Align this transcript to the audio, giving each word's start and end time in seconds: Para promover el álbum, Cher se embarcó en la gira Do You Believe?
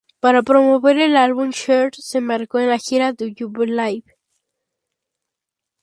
Para 0.19 0.41
promover 0.41 0.97
el 0.97 1.15
álbum, 1.15 1.51
Cher 1.51 1.91
se 1.93 2.17
embarcó 2.17 2.57
en 2.57 2.69
la 2.69 2.79
gira 2.79 3.13
Do 3.13 3.27
You 3.27 3.49
Believe? 3.51 4.17